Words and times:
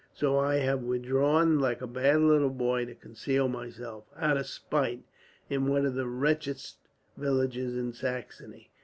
So 0.15 0.39
I 0.39 0.55
have 0.55 0.81
withdrawn, 0.81 1.59
like 1.59 1.79
a 1.79 1.85
bad 1.85 2.21
little 2.21 2.49
boy, 2.49 2.85
to 2.85 2.95
conceal 2.95 3.47
myself, 3.47 4.05
out 4.17 4.35
of 4.35 4.47
spite, 4.47 5.03
in 5.47 5.67
one 5.67 5.85
of 5.85 5.93
the 5.93 6.07
wretchedest 6.07 6.77
villages 7.17 7.77
in 7.77 7.93
Saxony. 7.93 8.71